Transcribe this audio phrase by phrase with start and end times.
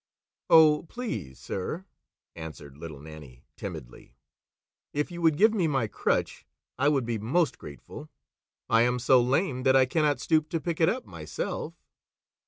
[0.49, 1.85] "Oh, please, sir,"
[2.35, 4.15] answered Little Nannie timidly,
[4.93, 6.43] "if you would give me my crutch,
[6.79, 8.09] I would be most grateful.
[8.67, 11.75] I am so lame that I cannot stoop to pick it up myself."